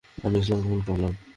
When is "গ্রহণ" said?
0.61-0.81